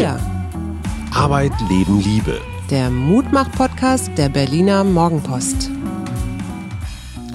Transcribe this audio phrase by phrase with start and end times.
[0.00, 0.18] wir.
[1.12, 2.40] Arbeit, Leben, Liebe.
[2.70, 5.70] Der Mutmach-Podcast der Berliner Morgenpost.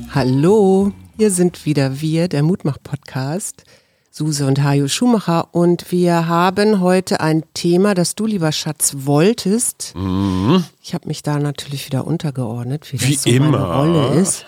[0.10, 3.66] Hallo, hier sind wieder wir, der Mutmach-Podcast.
[4.10, 9.94] Suse und Hajo Schumacher und wir haben heute ein Thema, das du, lieber Schatz, wolltest.
[9.96, 10.64] Mhm.
[10.82, 13.60] Ich habe mich da natürlich wieder untergeordnet, wie das wie so immer.
[13.60, 14.44] meine Rolle ist.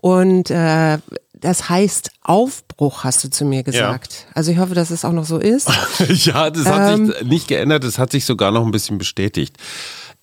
[0.00, 0.98] Und äh,
[1.40, 4.26] das heißt Aufbruch, hast du zu mir gesagt.
[4.28, 4.34] Ja.
[4.34, 5.68] Also ich hoffe, dass es auch noch so ist.
[6.08, 9.56] ja, das hat ähm, sich nicht geändert, es hat sich sogar noch ein bisschen bestätigt.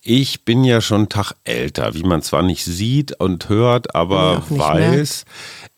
[0.08, 4.44] Ich bin ja schon einen Tag älter, wie man zwar nicht sieht und hört, aber
[4.48, 5.24] weiß.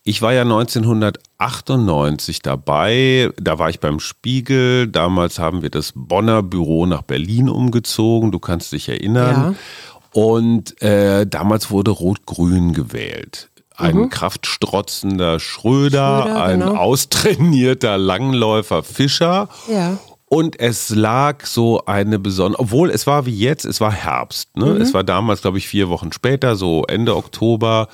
[0.05, 6.43] Ich war ja 1998 dabei, da war ich beim Spiegel, damals haben wir das Bonner
[6.43, 9.55] Büro nach Berlin umgezogen, du kannst dich erinnern.
[10.15, 10.23] Ja.
[10.23, 13.51] Und äh, damals wurde Rot-Grün gewählt.
[13.79, 14.11] Ein mhm.
[14.11, 16.75] kraftstrotzender Schröder, Schröder ein genau.
[16.77, 19.49] austrainierter Langläufer Fischer.
[19.71, 19.99] Ja.
[20.27, 24.57] Und es lag so eine besondere, obwohl es war wie jetzt, es war Herbst.
[24.57, 24.67] Ne?
[24.67, 24.81] Mhm.
[24.81, 27.89] Es war damals, glaube ich, vier Wochen später, so Ende Oktober.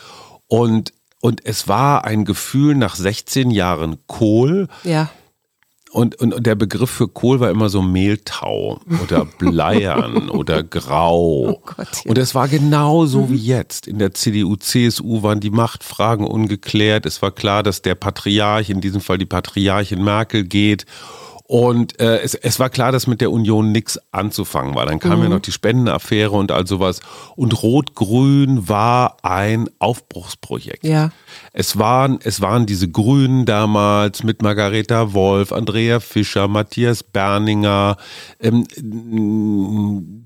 [0.49, 4.69] Und und es war ein Gefühl nach 16 Jahren Kohl.
[4.83, 5.09] Ja.
[5.95, 11.51] Und, und, und der Begriff für Kohl war immer so Mehltau oder Bleiern oder Grau.
[11.51, 12.11] Oh Gott, ja.
[12.11, 13.31] Und es war genau so mhm.
[13.31, 13.87] wie jetzt.
[13.87, 17.07] In der CDU, CSU waren die Machtfragen ungeklärt.
[17.07, 20.85] Es war klar, dass der Patriarch, in diesem Fall die Patriarchin Merkel geht.
[21.47, 24.87] Und äh, es, es war klar, dass mit der Union nichts anzufangen war.
[24.87, 25.25] Dann kam mhm.
[25.25, 27.01] ja noch die Spendenaffäre und all sowas.
[27.37, 30.85] Und Rot-Grün war ein Aufbruchsprojekt.
[30.85, 31.11] Ja.
[31.53, 37.99] Es waren, es waren diese Grünen damals mit Margareta Wolf, Andrea Fischer, Matthias Berninger,
[38.41, 38.65] ähm,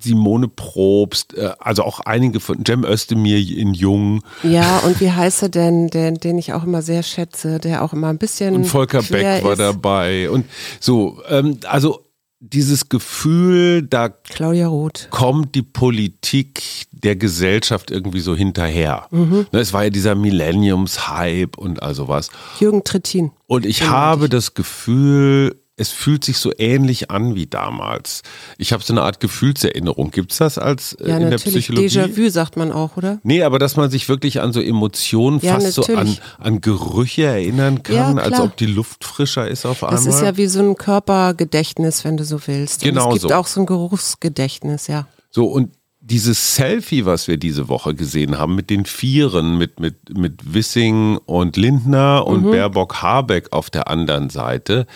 [0.01, 4.23] Simone Probst, äh, also auch einige von Cem Özdemir in Jung.
[4.45, 7.93] Ja, und wie heißt er denn, den, den ich auch immer sehr schätze, der auch
[7.93, 8.55] immer ein bisschen.
[8.55, 9.59] Und Volker Beck war ist.
[9.59, 10.31] dabei.
[10.31, 10.47] Und
[10.79, 12.05] so, ähm, also
[12.41, 15.09] dieses Gefühl, da Claudia Roth.
[15.11, 19.09] kommt die Politik der Gesellschaft irgendwie so hinterher.
[19.11, 19.47] Mhm.
[19.51, 22.31] Ne, es war ja dieser Millenniums-Hype und all sowas.
[22.61, 23.33] Jürgen Trittin.
[23.47, 28.23] Und ich habe das Gefühl, es fühlt sich so ähnlich an wie damals.
[28.59, 30.11] Ich habe so eine Art Gefühlserinnerung.
[30.11, 31.87] Gibt es das als äh, ja, in der Psychologie?
[31.87, 33.21] Déjà-vu sagt man auch, oder?
[33.23, 36.17] Nee, aber dass man sich wirklich an so Emotionen, ja, fast natürlich.
[36.17, 40.05] so an, an Gerüche erinnern kann, ja, als ob die Luft frischer ist auf einmal.
[40.05, 42.83] Das ist ja wie so ein Körpergedächtnis, wenn du so willst.
[42.83, 43.37] Und genau es gibt so.
[43.37, 45.07] auch so ein Geruchsgedächtnis, ja.
[45.31, 50.17] So, und dieses Selfie, was wir diese Woche gesehen haben, mit den Vieren, mit, mit,
[50.17, 52.51] mit Wissing und Lindner und mhm.
[52.51, 54.87] Baerbock Habeck auf der anderen Seite,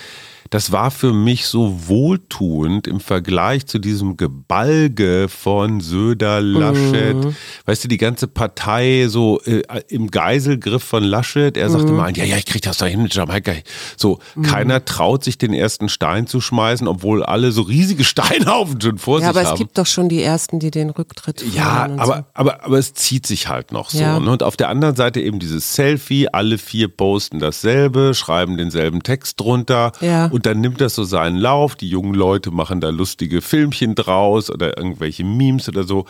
[0.52, 7.16] das war für mich so wohltuend im Vergleich zu diesem Gebalge von Söder, Laschet.
[7.16, 7.34] Mhm.
[7.64, 11.56] Weißt du, die ganze Partei so äh, im Geiselgriff von Laschet.
[11.56, 11.96] Er sagte mhm.
[11.96, 13.52] mal, ja, ja, ich krieg das da hin mit Jamaika.
[13.96, 14.42] So, mhm.
[14.42, 19.20] keiner traut sich den ersten Stein zu schmeißen, obwohl alle so riesige Steinhaufen schon vor
[19.20, 19.36] ja, sich haben.
[19.36, 22.24] Ja, aber es gibt doch schon die ersten, die den Rücktritt Ja, aber, so.
[22.34, 24.00] aber, aber es zieht sich halt noch so.
[24.00, 24.20] Ja.
[24.20, 24.30] Ne?
[24.30, 29.40] Und auf der anderen Seite eben dieses Selfie, alle vier posten dasselbe, schreiben denselben Text
[29.40, 29.92] drunter.
[30.02, 30.26] Ja.
[30.26, 31.76] Und und dann nimmt das so seinen Lauf.
[31.76, 36.04] Die jungen Leute machen da lustige Filmchen draus oder irgendwelche Memes oder so.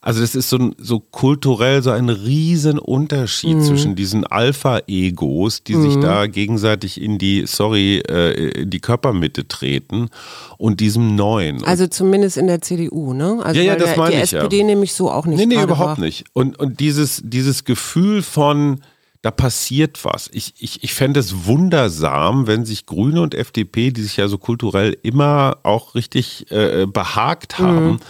[0.00, 3.62] Also das ist so, so kulturell so ein riesen Unterschied mhm.
[3.62, 5.82] zwischen diesen Alpha-Egos, die mhm.
[5.82, 10.08] sich da gegenseitig in die, sorry, äh, in die Körpermitte treten
[10.58, 11.62] und diesem neuen.
[11.62, 13.38] Also zumindest in der CDU, ne?
[13.40, 14.30] Also ja, ja, das meine die ich.
[14.30, 14.64] Die SPD ja.
[14.64, 15.38] nämlich so auch nicht.
[15.38, 16.04] Nee, nee, überhaupt war.
[16.04, 16.24] nicht.
[16.32, 18.80] Und, und dieses, dieses Gefühl von,
[19.26, 20.30] da passiert was.
[20.32, 24.38] Ich, ich, ich fände es wundersam, wenn sich Grüne und FDP, die sich ja so
[24.38, 28.00] kulturell immer auch richtig äh, behagt haben, mhm.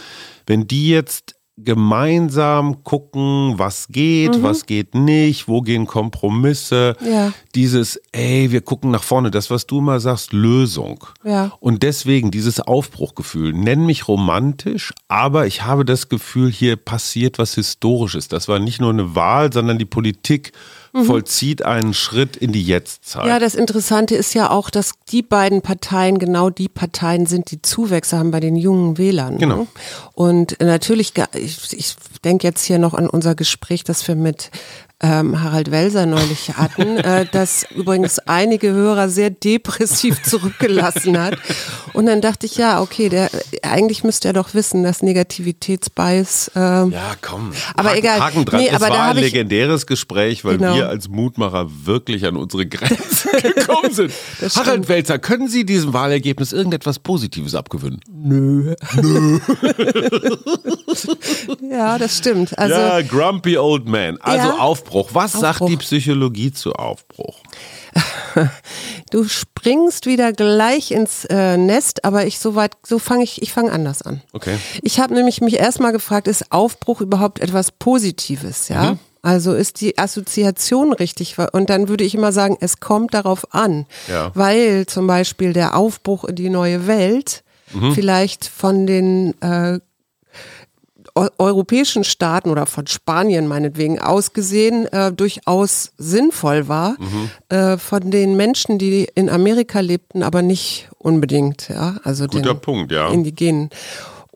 [0.46, 4.42] wenn die jetzt gemeinsam gucken, was geht, mhm.
[4.42, 6.96] was geht nicht, wo gehen Kompromisse.
[7.00, 7.32] Ja.
[7.54, 11.02] Dieses, ey, wir gucken nach vorne, das, was du immer sagst, Lösung.
[11.24, 11.52] Ja.
[11.60, 13.54] Und deswegen dieses Aufbruchgefühl.
[13.54, 18.28] Nenn mich romantisch, aber ich habe das Gefühl, hier passiert was Historisches.
[18.28, 20.52] Das war nicht nur eine Wahl, sondern die Politik
[20.96, 21.04] mhm.
[21.04, 23.26] vollzieht einen Schritt in die Jetztzeit.
[23.26, 27.62] Ja, das Interessante ist ja auch, dass die beiden Parteien genau die Parteien sind, die
[27.62, 29.34] Zuwächse haben bei den jungen Wählern.
[29.34, 29.40] Ne?
[29.40, 29.66] Genau.
[30.14, 34.50] Und natürlich, ich, ich denke jetzt hier noch an unser Gespräch, das wir mit
[35.02, 41.36] ähm, Harald Welser neulich hatten, äh, das übrigens einige Hörer sehr depressiv zurückgelassen hat.
[41.92, 43.30] Und dann dachte ich, ja, okay, der
[43.62, 46.50] eigentlich müsste er doch wissen, dass Negativitätsbias.
[46.54, 47.52] Äh, ja, komm.
[47.74, 48.20] Aber Haken, egal.
[48.20, 48.60] Haken dran.
[48.60, 50.74] Nee, es aber war ein legendäres Gespräch, weil genau.
[50.74, 54.12] wir als Mutmacher wirklich an unsere Grenzen gekommen sind.
[54.54, 58.00] Harald Welzer, können Sie diesem Wahlergebnis irgendetwas Positives abgewöhnen?
[58.10, 58.74] Nö.
[59.02, 59.40] Nö.
[61.70, 62.58] ja, das stimmt.
[62.58, 64.16] Also, ja, grumpy old man.
[64.20, 64.54] Also ja.
[64.58, 65.10] auf Aufbruch.
[65.12, 65.40] Was Aufbruch.
[65.40, 67.38] sagt die Psychologie zu Aufbruch?
[69.10, 73.72] du springst wieder gleich ins äh, Nest, aber ich soweit, so fange ich, ich fange
[73.72, 74.22] anders an.
[74.32, 74.56] Okay.
[74.82, 78.92] Ich habe nämlich mich erstmal gefragt, ist Aufbruch überhaupt etwas Positives, ja?
[78.92, 78.98] Mhm.
[79.22, 81.36] Also ist die Assoziation richtig?
[81.52, 84.30] Und dann würde ich immer sagen, es kommt darauf an, ja.
[84.34, 87.42] weil zum Beispiel der Aufbruch in die neue Welt
[87.72, 87.92] mhm.
[87.92, 89.80] vielleicht von den äh,
[91.38, 97.30] europäischen Staaten oder von Spanien meinetwegen ausgesehen äh, durchaus sinnvoll war, mhm.
[97.48, 102.60] äh, von den Menschen, die in Amerika lebten, aber nicht unbedingt, ja, also Guter den
[102.60, 103.08] Punkt, ja.
[103.08, 103.70] Indigenen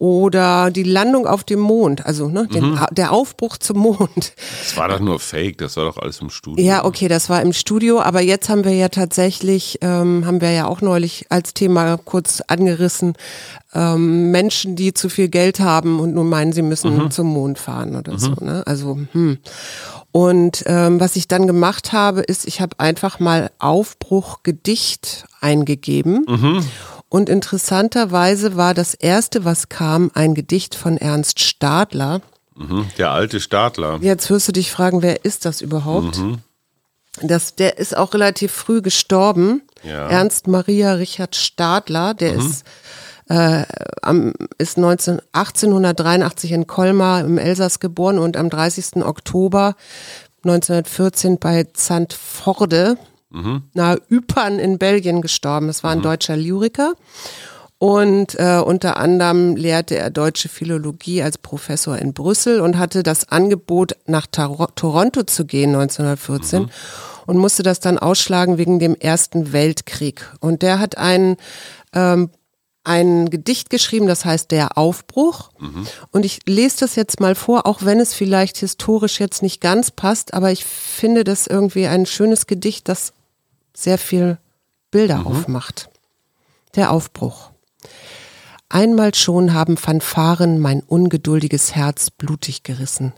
[0.01, 2.81] oder die Landung auf dem Mond, also ne, den, mhm.
[2.91, 4.33] der Aufbruch zum Mond.
[4.63, 6.65] Das war doch nur Fake, das war doch alles im Studio.
[6.65, 10.53] Ja, okay, das war im Studio, aber jetzt haben wir ja tatsächlich, ähm, haben wir
[10.53, 13.13] ja auch neulich als Thema kurz angerissen,
[13.75, 17.11] ähm, Menschen, die zu viel Geld haben und nun meinen, sie müssen mhm.
[17.11, 18.19] zum Mond fahren oder mhm.
[18.19, 18.31] so.
[18.41, 18.63] Ne?
[18.67, 19.37] Also hm.
[20.13, 26.25] Und ähm, was ich dann gemacht habe, ist, ich habe einfach mal Aufbruch Gedicht eingegeben.
[26.27, 26.65] Mhm.
[27.11, 32.23] Und interessanterweise war das erste, was kam, ein Gedicht von Ernst Stadler.
[32.55, 33.99] Mhm, der alte Stadler.
[34.01, 36.19] Jetzt wirst du dich fragen, wer ist das überhaupt?
[36.19, 36.39] Mhm.
[37.21, 39.63] Das, der ist auch relativ früh gestorben.
[39.83, 40.09] Ja.
[40.09, 42.39] Ernst Maria Richard Stadler, der mhm.
[42.39, 42.65] ist,
[43.29, 43.65] äh,
[44.03, 49.05] am, ist 19, 1883 in Colmar im Elsass geboren und am 30.
[49.05, 49.75] Oktober
[50.45, 52.99] 1914 bei Zandvoorde
[53.31, 53.63] mhm.
[53.75, 55.67] nahe Ypern in Belgien gestorben.
[55.67, 56.03] Das war ein mhm.
[56.03, 56.95] deutscher Lyriker.
[57.81, 63.31] Und äh, unter anderem lehrte er deutsche Philologie als Professor in Brüssel und hatte das
[63.31, 66.69] Angebot, nach Tar Toronto zu gehen 1914 mhm.
[67.25, 70.31] und musste das dann ausschlagen wegen dem Ersten Weltkrieg.
[70.41, 71.39] Und der hat ein,
[71.95, 72.29] ähm,
[72.85, 75.49] ein Gedicht geschrieben, das heißt Der Aufbruch.
[75.59, 75.87] Mhm.
[76.11, 79.91] Und ich lese das jetzt mal vor, auch wenn es vielleicht historisch jetzt nicht ganz
[79.91, 83.15] passt, aber ich finde das irgendwie ein schönes Gedicht, das
[83.83, 84.39] sehr viel
[84.91, 85.27] Bilder mhm.
[85.27, 85.91] aufmacht.
[86.75, 87.51] Der Aufbruch.
[88.69, 93.13] Einmal schon haben Fanfaren mein ungeduldiges Herz blutig gerissen,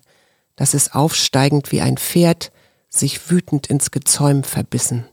[0.56, 2.52] dass es aufsteigend wie ein Pferd
[2.88, 5.06] sich wütend ins Gezäum verbissen.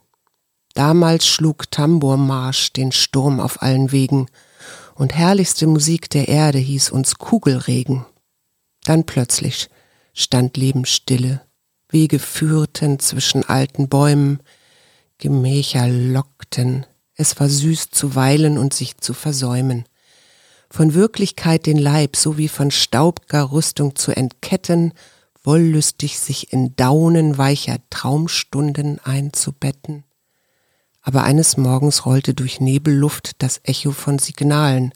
[0.76, 4.28] Damals schlug Tambourmarsch den Sturm auf allen Wegen,
[4.96, 8.06] und herrlichste Musik der Erde hieß uns Kugelregen.
[8.84, 9.70] Dann plötzlich
[10.14, 11.42] stand Lebensstille,
[11.88, 14.42] Wege führten zwischen alten Bäumen,
[15.20, 19.84] Gemächer lockten, es war süß zu weilen und sich zu versäumen.
[20.72, 24.94] Von Wirklichkeit den Leib sowie von staubger Rüstung zu entketten,
[25.44, 30.06] wollüstig sich in Daunen weicher Traumstunden einzubetten.
[31.02, 34.94] Aber eines Morgens rollte durch Nebelluft das Echo von Signalen,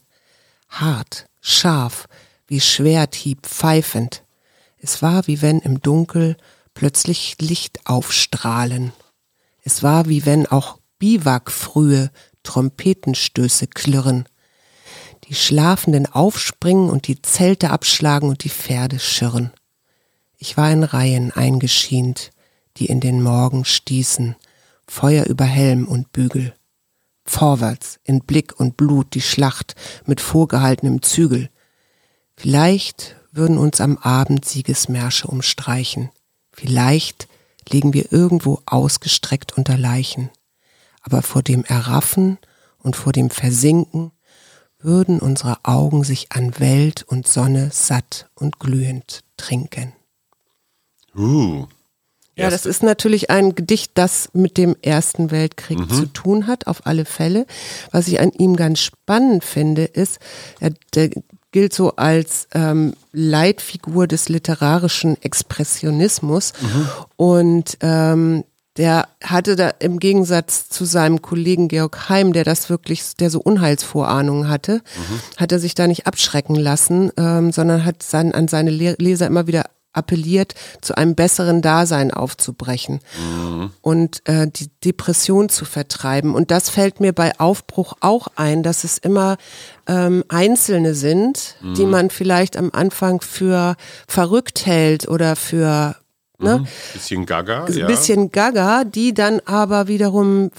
[0.70, 2.08] hart, scharf,
[2.46, 4.22] wie Schwerthieb pfeifend.
[4.78, 6.38] Es war, wie wenn im Dunkel
[6.72, 8.92] plötzlich Licht aufstrahlen
[9.64, 12.10] es war, wie wenn auch Biwakfrühe
[12.42, 14.26] Trompetenstöße klirren.
[15.24, 19.52] Die Schlafenden aufspringen und die Zelte abschlagen und die Pferde schirren.
[20.36, 22.30] Ich war in Reihen eingeschient,
[22.76, 24.36] die in den Morgen stießen,
[24.86, 26.54] Feuer über Helm und Bügel.
[27.24, 29.74] Vorwärts, in Blick und Blut die Schlacht
[30.04, 31.48] mit vorgehaltenem Zügel.
[32.36, 36.10] Vielleicht würden uns am Abend Siegesmärsche umstreichen.
[36.52, 37.28] Vielleicht
[37.70, 40.30] liegen wir irgendwo ausgestreckt unter Leichen.
[41.02, 42.38] Aber vor dem Erraffen
[42.78, 44.12] und vor dem Versinken
[44.78, 49.92] würden unsere Augen sich an Welt und Sonne satt und glühend trinken.
[51.16, 51.66] Uh.
[52.36, 55.90] Ja, das ist natürlich ein Gedicht, das mit dem Ersten Weltkrieg mhm.
[55.90, 57.46] zu tun hat, auf alle Fälle.
[57.92, 60.18] Was ich an ihm ganz spannend finde, ist,
[60.58, 60.72] er,
[61.54, 66.52] gilt so als ähm, Leitfigur des literarischen Expressionismus.
[66.60, 66.88] Mhm.
[67.14, 68.42] Und ähm,
[68.76, 73.40] der hatte da im Gegensatz zu seinem Kollegen Georg Heim, der das wirklich, der so
[73.40, 75.20] Unheilsvorahnungen hatte, mhm.
[75.36, 79.46] hat er sich da nicht abschrecken lassen, ähm, sondern hat sein, an seine Leser immer
[79.46, 83.70] wieder appelliert, zu einem besseren Dasein aufzubrechen mhm.
[83.80, 86.34] und äh, die Depression zu vertreiben.
[86.34, 89.36] Und das fällt mir bei Aufbruch auch ein, dass es immer
[89.86, 91.74] ähm, Einzelne sind, mhm.
[91.74, 95.96] die man vielleicht am Anfang für verrückt hält oder für
[96.38, 96.66] ne, mhm.
[96.92, 97.86] bisschen Gaga, ja.
[97.86, 100.50] bisschen Gaga, die dann aber wiederum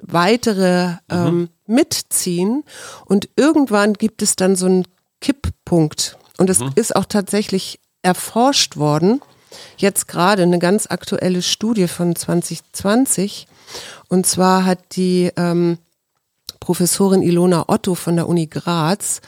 [0.00, 0.98] weitere mhm.
[1.10, 2.64] ähm, mitziehen
[3.06, 4.84] und irgendwann gibt es dann so einen
[5.20, 6.18] Kipppunkt.
[6.38, 6.72] Und es mhm.
[6.74, 9.20] ist auch tatsächlich erforscht worden.
[9.76, 13.46] Jetzt gerade eine ganz aktuelle Studie von 2020.
[14.08, 15.78] Und zwar hat die ähm,
[16.60, 19.20] Professorin Ilona Otto von der Uni Graz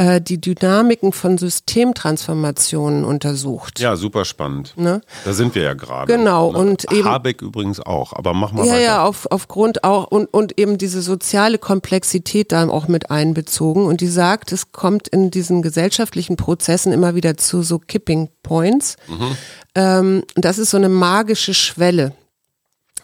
[0.00, 3.80] äh, die Dynamiken von Systemtransformationen untersucht.
[3.80, 4.72] Ja, super spannend.
[4.76, 5.02] Ne?
[5.26, 6.10] Da sind wir ja gerade.
[6.10, 6.52] Genau.
[6.52, 6.58] Ne?
[6.58, 8.82] Und eben, Habeck übrigens auch, aber mach mal ja, weiter.
[8.82, 13.84] Ja, auf, aufgrund auch und, und eben diese soziale Komplexität da auch mit einbezogen.
[13.84, 18.96] Und die sagt, es kommt in diesen gesellschaftlichen Prozessen immer wieder zu so Kipping Points.
[19.06, 19.36] Mhm.
[19.74, 22.14] Ähm, das ist so eine magische Schwelle.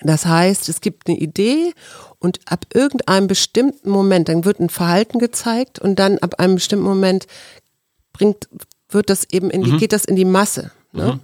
[0.06, 1.72] Das heißt, es gibt eine Idee
[2.18, 6.84] und ab irgendeinem bestimmten Moment, dann wird ein Verhalten gezeigt und dann ab einem bestimmten
[6.84, 7.26] Moment
[8.12, 8.48] bringt,
[8.88, 9.78] wird das eben in die, mhm.
[9.78, 10.70] geht das in die Masse.
[10.92, 11.12] Ne?
[11.12, 11.20] Mhm.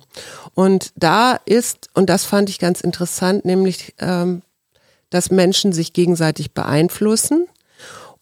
[0.54, 4.42] Und da ist, und das fand ich ganz interessant, nämlich, ähm,
[5.10, 7.46] dass Menschen sich gegenseitig beeinflussen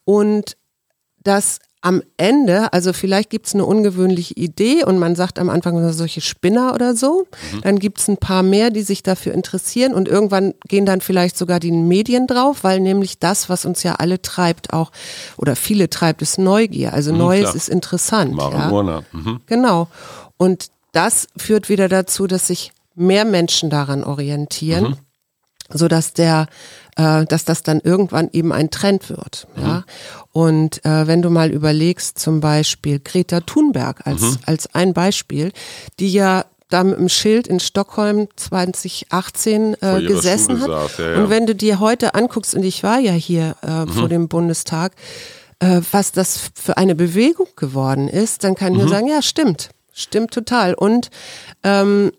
[0.04, 0.56] und
[1.22, 5.92] dass am Ende, also vielleicht gibt es eine ungewöhnliche Idee und man sagt am Anfang
[5.92, 7.60] solche Spinner oder so, mhm.
[7.62, 11.38] dann gibt es ein paar mehr, die sich dafür interessieren und irgendwann gehen dann vielleicht
[11.38, 14.92] sogar die Medien drauf, weil nämlich das, was uns ja alle treibt, auch
[15.38, 16.92] oder viele treibt, ist Neugier.
[16.92, 17.56] Also mhm, Neues klar.
[17.56, 18.34] ist interessant.
[18.38, 19.02] Ja?
[19.12, 19.40] Mhm.
[19.46, 19.88] Genau.
[20.36, 24.96] Und das führt wieder dazu, dass sich mehr Menschen daran orientieren, mhm.
[25.72, 26.46] so dass der
[27.00, 29.46] äh, dass das dann irgendwann eben ein Trend wird.
[29.56, 29.62] Mhm.
[29.62, 29.84] Ja?
[30.32, 34.38] Und äh, wenn du mal überlegst, zum Beispiel Greta Thunberg als, mhm.
[34.44, 35.52] als ein Beispiel,
[35.98, 40.90] die ja da mit dem Schild in Stockholm 2018 äh, gesessen Schule hat.
[40.90, 41.22] Saß, ja, ja.
[41.22, 43.88] Und wenn du dir heute anguckst, und ich war ja hier äh, mhm.
[43.88, 44.92] vor dem Bundestag,
[45.58, 48.92] äh, was das für eine Bewegung geworden ist, dann kann ich nur mhm.
[48.92, 49.70] sagen, ja, stimmt.
[49.92, 50.74] Stimmt total.
[50.74, 51.10] Und
[51.64, 52.12] ähm,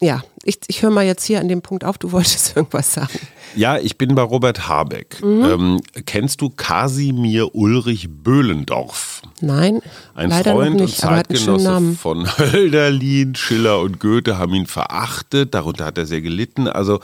[0.00, 3.18] ja, ich, ich höre mal jetzt hier an dem Punkt auf, du wolltest irgendwas sagen.
[3.54, 5.22] Ja, ich bin bei Robert Habeck.
[5.22, 5.44] Mhm.
[5.44, 9.22] Ähm, kennst du Kasimir Ulrich Böhlendorf?
[9.40, 9.80] Nein,
[10.14, 15.98] ein Freund nicht, und Zeitgenosse von Hölderlin, Schiller und Goethe haben ihn verachtet, darunter hat
[15.98, 16.68] er sehr gelitten.
[16.68, 17.00] Also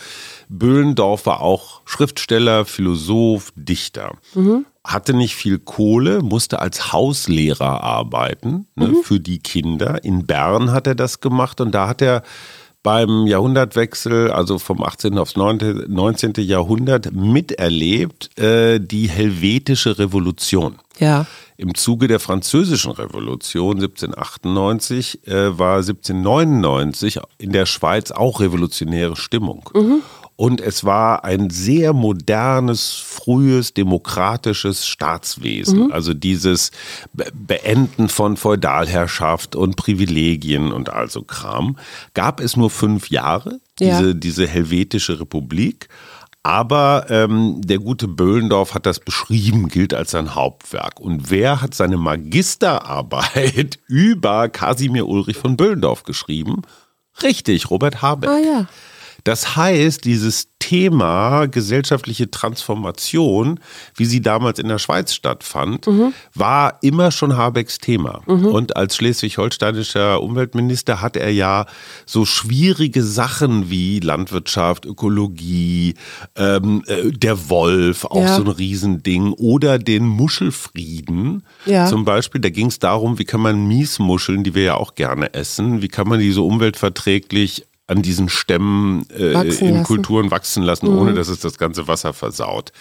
[0.48, 4.12] Böhlendorf war auch Schriftsteller, Philosoph, Dichter.
[4.34, 4.66] Mhm.
[4.84, 9.02] Hatte nicht viel Kohle, musste als Hauslehrer arbeiten ne, mhm.
[9.02, 10.04] für die Kinder.
[10.04, 12.22] In Bern hat er das gemacht und da hat er
[12.82, 15.18] beim Jahrhundertwechsel, also vom 18.
[15.18, 16.32] aufs 19.
[16.38, 20.76] Jahrhundert, miterlebt äh, die helvetische Revolution.
[20.98, 21.26] Ja.
[21.56, 29.70] Im Zuge der Französischen Revolution 1798 äh, war 1799 in der Schweiz auch revolutionäre Stimmung.
[29.74, 30.02] Mhm.
[30.36, 35.86] Und es war ein sehr modernes, frühes, demokratisches Staatswesen.
[35.86, 35.92] Mhm.
[35.92, 36.70] Also dieses
[37.32, 41.76] Beenden von Feudalherrschaft und Privilegien und also Kram.
[42.14, 44.12] Gab es nur fünf Jahre, diese, ja.
[44.14, 45.88] diese helvetische Republik.
[46.44, 50.98] Aber ähm, der gute Böhlendorf hat das beschrieben, gilt als sein Hauptwerk.
[50.98, 56.62] Und wer hat seine Magisterarbeit über Kasimir Ulrich von Böhlendorf geschrieben?
[57.22, 58.28] Richtig, Robert Habeck.
[58.28, 58.66] Ah ja.
[59.24, 63.58] Das heißt, dieses Thema gesellschaftliche Transformation,
[63.96, 66.14] wie sie damals in der Schweiz stattfand, mhm.
[66.34, 68.22] war immer schon Habecks Thema.
[68.26, 68.46] Mhm.
[68.46, 71.66] Und als schleswig-holsteinischer Umweltminister hat er ja
[72.06, 75.94] so schwierige Sachen wie Landwirtschaft, Ökologie,
[76.36, 78.36] ähm, äh, der Wolf, auch ja.
[78.36, 81.86] so ein Riesending, oder den Muschelfrieden ja.
[81.86, 82.40] zum Beispiel.
[82.40, 85.88] Da ging es darum, wie kann man Miesmuscheln, die wir ja auch gerne essen, wie
[85.88, 89.82] kann man die so umweltverträglich an diesen Stämmen äh, in lassen.
[89.84, 90.98] Kulturen wachsen lassen, mhm.
[90.98, 92.72] ohne dass es das ganze Wasser versaut.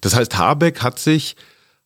[0.00, 1.36] Das heißt, Habeck hat sich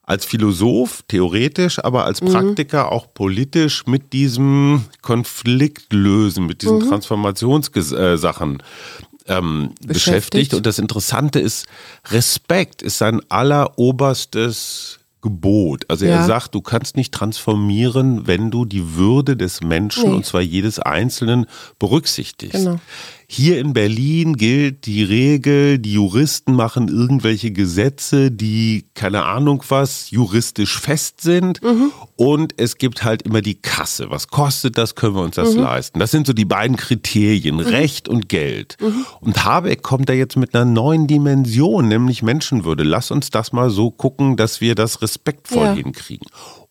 [0.02, 2.32] als Philosoph theoretisch, aber als mhm.
[2.32, 2.90] Praktiker mhm.
[2.90, 6.88] auch politisch mit diesem Konfliktlösen, mit diesen mhm.
[6.88, 8.62] Transformationssachen
[9.28, 9.88] ähm, beschäftigt.
[9.88, 10.54] beschäftigt.
[10.54, 11.66] Und das Interessante ist,
[12.10, 15.84] Respekt ist sein alleroberstes Gebot.
[15.88, 16.16] Also ja.
[16.16, 20.16] er sagt, du kannst nicht transformieren, wenn du die Würde des Menschen, nee.
[20.16, 21.46] und zwar jedes Einzelnen,
[21.78, 22.64] berücksichtigst.
[22.64, 22.78] Genau.
[23.28, 30.10] Hier in Berlin gilt die Regel, die Juristen machen irgendwelche Gesetze, die, keine Ahnung was,
[30.10, 31.60] juristisch fest sind.
[31.62, 31.90] Mhm.
[32.14, 34.10] Und es gibt halt immer die Kasse.
[34.10, 34.94] Was kostet das?
[34.94, 35.62] Können wir uns das mhm.
[35.62, 35.98] leisten?
[35.98, 37.62] Das sind so die beiden Kriterien, mhm.
[37.62, 38.76] Recht und Geld.
[38.80, 39.04] Mhm.
[39.20, 42.84] Und Habeck kommt da jetzt mit einer neuen Dimension, nämlich Menschenwürde.
[42.84, 45.74] Lass uns das mal so gucken, dass wir das respektvoll ja.
[45.74, 46.28] hinkriegen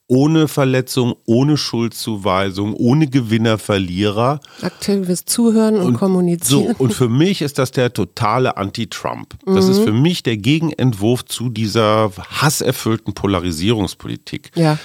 [0.08, 4.40] ohne Verletzung, ohne Schuldzuweisung, ohne Gewinner, Verlierer.
[4.62, 6.76] Aktives Zuhören und, und Kommunizieren.
[6.78, 9.36] So, und für mich ist das der totale Anti-Trump.
[9.46, 9.72] Das mhm.
[9.72, 14.52] ist für mich der Gegenentwurf zu dieser hasserfüllten Polarisierungspolitik.
[14.56, 14.78] Ja.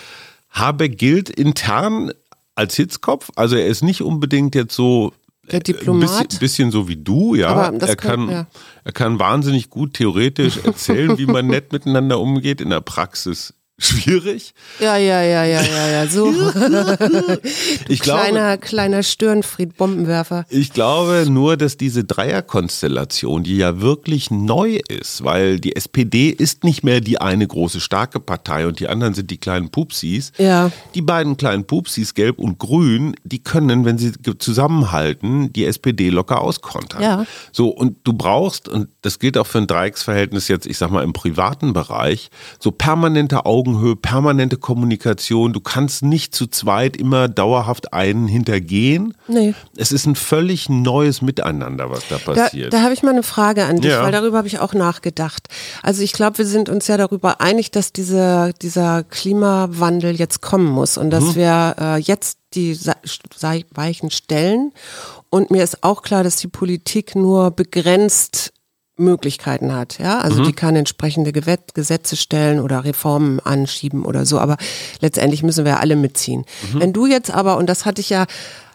[0.50, 2.12] Habeck gilt intern
[2.55, 5.12] als Hitzkopf, also er ist nicht unbedingt jetzt so
[5.50, 6.11] der Diplomat.
[6.11, 7.71] Ein bisschen, bisschen, so wie du, ja.
[7.71, 8.47] er, kann, ja.
[8.85, 12.61] er kann wahnsinnig gut theoretisch erzählen, wie man nett miteinander umgeht.
[12.61, 14.54] In der Praxis schwierig.
[14.78, 16.30] Ja, ja, ja, ja, ja, ja, so.
[17.88, 20.44] ich kleiner, glaube, kleiner Störenfried, Bombenwerfer.
[20.50, 26.64] Ich glaube nur, dass diese Dreierkonstellation, die ja wirklich neu ist, weil die SPD ist
[26.64, 30.32] nicht mehr die eine große starke Partei und die anderen sind die kleinen Pupsis.
[30.38, 30.70] Ja.
[30.94, 36.40] Die beiden kleinen Pupsis, Gelb und Grün, die können, wenn sie zusammenhalten, die SPD locker
[36.40, 37.02] auskontern.
[37.02, 37.26] Ja.
[37.52, 41.02] So, und du brauchst, und das gilt auch für ein Dreiecksverhältnis jetzt, ich sag mal,
[41.02, 45.53] im privaten Bereich, so permanente Augen Augenhöhe, permanente Kommunikation.
[45.53, 49.15] Du kannst nicht zu zweit immer dauerhaft einen hintergehen.
[49.29, 49.55] Nee.
[49.77, 52.73] Es ist ein völlig neues Miteinander, was da passiert.
[52.73, 54.03] Da, da habe ich mal eine Frage an dich, ja.
[54.03, 55.49] weil darüber habe ich auch nachgedacht.
[55.83, 60.71] Also ich glaube, wir sind uns ja darüber einig, dass dieser, dieser Klimawandel jetzt kommen
[60.71, 61.35] muss und dass mhm.
[61.37, 62.77] wir äh, jetzt die
[63.75, 64.73] Weichen stellen.
[65.31, 68.53] Und mir ist auch klar, dass die Politik nur begrenzt
[69.00, 69.99] Möglichkeiten hat.
[69.99, 70.47] Ja, also mhm.
[70.47, 74.38] die kann entsprechende Gesetze stellen oder Reformen anschieben oder so.
[74.38, 74.57] Aber
[75.00, 76.45] letztendlich müssen wir alle mitziehen.
[76.73, 76.80] Mhm.
[76.80, 78.26] Wenn du jetzt aber, und das hatte ich ja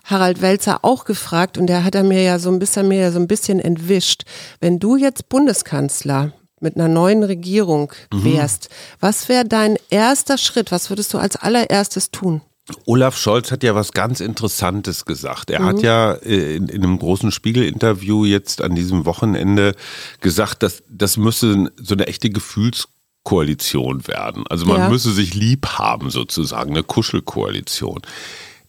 [0.04, 3.20] Harald Welzer auch gefragt und der hat er mir ja so ein bisschen mir so
[3.20, 4.24] ein bisschen entwischt.
[4.60, 8.24] Wenn du jetzt Bundeskanzler mit einer neuen Regierung mhm.
[8.24, 8.76] wärst, mhm.
[9.00, 10.72] was wäre dein erster Schritt?
[10.72, 12.42] Was würdest du als allererstes tun?
[12.86, 15.52] Olaf Scholz hat ja was ganz Interessantes gesagt.
[15.52, 15.66] Er mhm.
[15.66, 19.76] hat ja äh, in, in, einem großen Spiegel-Interview jetzt an diesem Wochenende
[20.20, 24.46] gesagt, dass das müsse so eine echte Gefühlskoalition werden.
[24.50, 24.90] Also man ja.
[24.90, 28.02] müsse sich lieb haben sozusagen, eine Kuschelkoalition.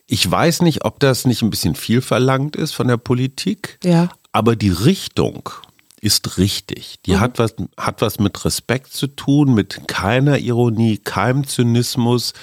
[0.06, 4.10] Ich weiß nicht, ob das nicht ein bisschen viel verlangt ist von der Politik, ja.
[4.30, 5.48] aber die Richtung
[6.00, 6.96] ist richtig.
[7.06, 7.20] Die mhm.
[7.20, 12.34] hat, was, hat was mit Respekt zu tun, mit keiner Ironie, keinem Zynismus.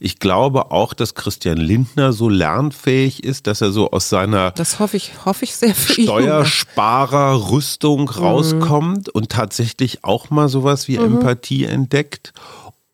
[0.00, 4.78] Ich glaube auch, dass Christian Lindner so lernfähig ist, dass er so aus seiner das
[4.78, 8.08] hoffe ich, hoffe ich sehr für Steuersparer-Rüstung mhm.
[8.08, 11.16] rauskommt und tatsächlich auch mal sowas wie mhm.
[11.16, 12.32] Empathie entdeckt.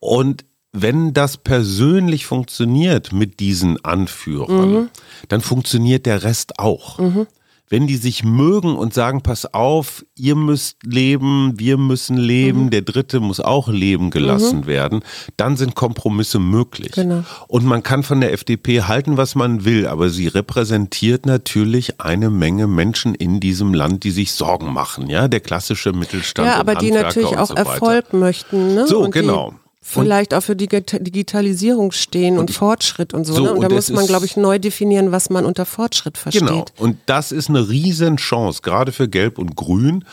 [0.01, 4.89] Und wenn das persönlich funktioniert mit diesen Anführern, mhm.
[5.29, 6.99] dann funktioniert der Rest auch.
[6.99, 7.27] Mhm
[7.69, 12.71] wenn die sich mögen und sagen, pass auf, ihr müsst leben, wir müssen leben, mhm.
[12.71, 14.67] der Dritte muss auch leben gelassen mhm.
[14.67, 15.01] werden,
[15.37, 16.93] dann sind Kompromisse möglich.
[16.93, 17.25] Genau.
[17.49, 22.31] Und man kann von der FDP halten, was man will, aber sie repräsentiert natürlich eine
[22.31, 26.47] Menge Menschen in diesem Land, die sich Sorgen machen, ja, der klassische Mittelstand.
[26.47, 28.75] Ja, aber die natürlich auch so Erfolg möchten.
[28.75, 28.87] Ne?
[28.87, 29.55] So, und genau
[29.87, 33.35] vielleicht auch für die Digitalisierung stehen und, und Fortschritt und so.
[33.35, 33.51] so ne?
[33.51, 36.49] Und, und da muss man, glaube ich, neu definieren, was man unter Fortschritt versteht.
[36.49, 36.65] Genau.
[36.79, 40.05] Und das ist eine Riesenchance, gerade für Gelb und Grün,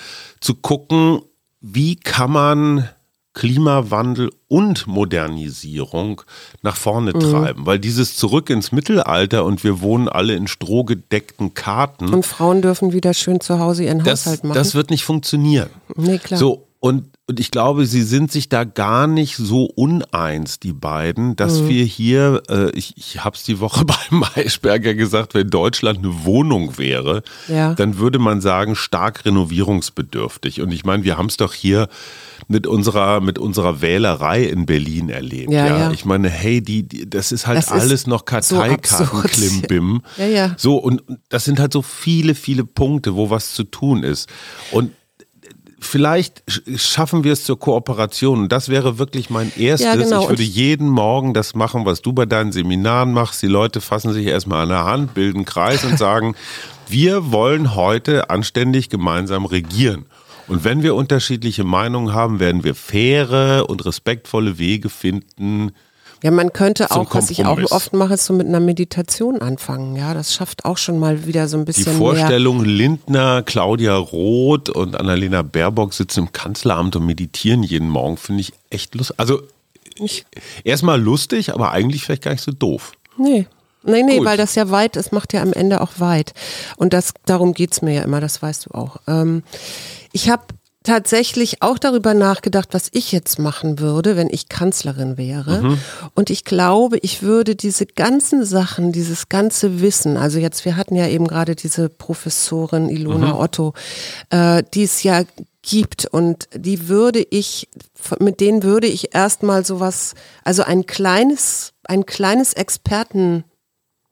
[0.41, 1.21] zu gucken,
[1.61, 2.89] wie kann man
[3.33, 6.21] Klimawandel und Modernisierung
[6.63, 7.19] nach vorne mhm.
[7.21, 12.13] treiben, weil dieses Zurück ins Mittelalter und wir wohnen alle in strohgedeckten Karten.
[12.13, 14.55] Und Frauen dürfen wieder schön zu Hause ihren das, Haushalt machen.
[14.55, 15.69] Das wird nicht funktionieren.
[15.95, 16.37] Nee, klar.
[16.37, 21.37] So, und und ich glaube, sie sind sich da gar nicht so uneins, die beiden,
[21.37, 21.69] dass mhm.
[21.69, 26.25] wir hier, äh, ich, ich habe es die Woche bei Maischberger gesagt, wenn Deutschland eine
[26.25, 27.73] Wohnung wäre, ja.
[27.73, 30.59] dann würde man sagen, stark renovierungsbedürftig.
[30.59, 31.87] Und ich meine, wir haben es doch hier
[32.49, 35.53] mit unserer, mit unserer Wählerei in Berlin erlebt.
[35.53, 35.79] Ja, ja.
[35.79, 35.91] ja.
[35.91, 40.01] Ich meine, hey, die, die das ist halt das alles ist noch Karteikartenklimbim.
[40.17, 40.55] So ja, ja.
[40.57, 44.27] So, und das sind halt so viele, viele Punkte, wo was zu tun ist.
[44.73, 44.91] Und
[45.81, 46.43] vielleicht
[46.77, 48.39] schaffen wir es zur Kooperation.
[48.39, 49.87] Und das wäre wirklich mein erstes.
[49.87, 50.23] Ja, genau.
[50.23, 53.41] Ich würde jeden Morgen das machen, was du bei deinen Seminaren machst.
[53.41, 56.35] Die Leute fassen sich erstmal an der Hand, bilden einen Kreis und sagen,
[56.87, 60.05] wir wollen heute anständig gemeinsam regieren.
[60.47, 65.71] Und wenn wir unterschiedliche Meinungen haben, werden wir faire und respektvolle Wege finden,
[66.23, 69.95] ja, man könnte auch, was ich auch oft mache, so mit einer Meditation anfangen.
[69.95, 71.93] Ja, das schafft auch schon mal wieder so ein bisschen.
[71.93, 72.67] Die Vorstellung, mehr.
[72.67, 78.53] Lindner, Claudia Roth und Annalena Baerbock sitzen im Kanzleramt und meditieren jeden Morgen, finde ich
[78.69, 79.19] echt lustig.
[79.19, 79.41] Also
[80.63, 82.91] erstmal lustig, aber eigentlich vielleicht gar nicht so doof.
[83.17, 83.47] Nee.
[83.83, 84.27] Nee, nee, Gut.
[84.27, 86.33] weil das ja weit ist, macht ja am Ende auch weit.
[86.77, 88.97] Und das, darum geht's mir ja immer, das weißt du auch.
[89.07, 89.41] Ähm,
[90.11, 90.43] ich habe
[90.83, 95.61] tatsächlich auch darüber nachgedacht, was ich jetzt machen würde, wenn ich Kanzlerin wäre.
[95.61, 95.77] Mhm.
[96.15, 100.95] Und ich glaube, ich würde diese ganzen Sachen, dieses ganze Wissen, also jetzt, wir hatten
[100.95, 103.39] ja eben gerade diese Professorin Ilona mhm.
[103.39, 103.73] Otto,
[104.31, 105.23] äh, die es ja
[105.61, 107.69] gibt und die würde ich,
[108.19, 113.43] mit denen würde ich erstmal sowas, also ein kleines, ein kleines Experten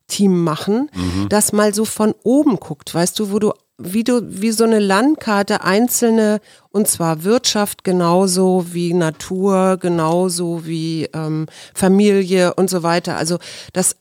[0.07, 1.29] Team machen, mhm.
[1.29, 4.79] das mal so von oben guckt, weißt du, wo du wie du, wie so eine
[4.79, 13.15] Landkarte einzelne, und zwar Wirtschaft genauso wie Natur, genauso wie ähm, Familie und so weiter.
[13.15, 13.39] Also
[13.73, 13.95] das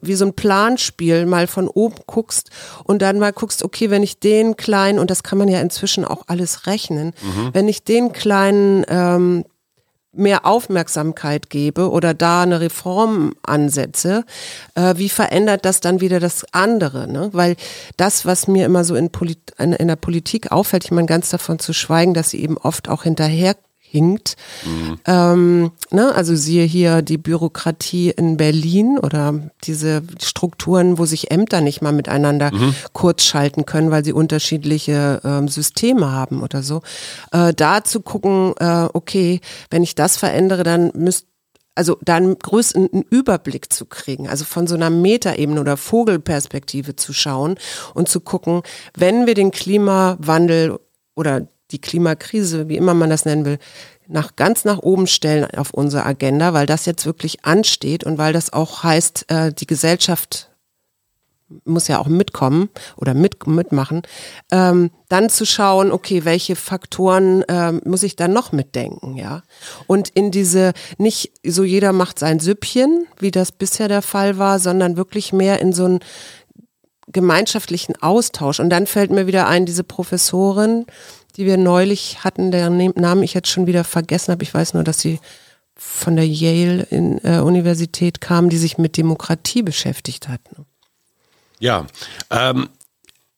[0.00, 2.50] wie so ein Planspiel mal von oben guckst
[2.84, 6.04] und dann mal guckst, okay, wenn ich den kleinen, und das kann man ja inzwischen
[6.04, 7.50] auch alles rechnen, mhm.
[7.52, 9.44] wenn ich den kleinen ähm,
[10.16, 14.24] mehr Aufmerksamkeit gebe oder da eine Reform ansetze,
[14.74, 17.08] äh, wie verändert das dann wieder das andere?
[17.08, 17.30] Ne?
[17.32, 17.56] Weil
[17.96, 21.30] das, was mir immer so in, Polit in, in der Politik auffällt, ich meine ganz
[21.30, 23.56] davon zu schweigen, dass sie eben oft auch hinterher
[23.94, 24.36] hinkt.
[24.64, 24.98] Mhm.
[25.06, 31.60] Ähm, ne, also siehe hier die Bürokratie in Berlin oder diese Strukturen, wo sich Ämter
[31.60, 32.74] nicht mal miteinander mhm.
[32.92, 36.82] kurzschalten können, weil sie unterschiedliche ähm, Systeme haben oder so.
[37.30, 41.28] Äh, da zu gucken, äh, okay, wenn ich das verändere, dann müsste
[41.76, 47.12] also da einen größeren Überblick zu kriegen, also von so einer Metaebene oder Vogelperspektive zu
[47.12, 47.56] schauen
[47.94, 48.62] und zu gucken,
[48.96, 50.78] wenn wir den Klimawandel
[51.16, 53.58] oder die Klimakrise, wie immer man das nennen will,
[54.06, 58.32] nach ganz nach oben stellen auf unsere Agenda, weil das jetzt wirklich ansteht und weil
[58.32, 60.50] das auch heißt, äh, die Gesellschaft
[61.64, 64.02] muss ja auch mitkommen oder mit, mitmachen,
[64.50, 69.42] ähm, dann zu schauen, okay, welche Faktoren ähm, muss ich dann noch mitdenken, ja?
[69.86, 74.58] Und in diese, nicht so jeder macht sein Süppchen, wie das bisher der Fall war,
[74.58, 76.00] sondern wirklich mehr in so einen
[77.08, 78.58] gemeinschaftlichen Austausch.
[78.58, 80.86] Und dann fällt mir wieder ein, diese Professorin,
[81.36, 84.42] die wir neulich hatten, deren Namen ich jetzt schon wieder vergessen habe.
[84.42, 85.18] Ich weiß nur, dass sie
[85.76, 90.40] von der Yale in, äh, Universität kam, die sich mit Demokratie beschäftigt hat.
[90.56, 90.64] Ne?
[91.58, 91.86] Ja,
[92.30, 92.68] ähm,